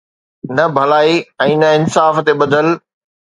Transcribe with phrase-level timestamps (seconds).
[0.55, 1.15] نه ڀلائي
[1.45, 2.67] ۽ نه انصاف تي ٻڌل.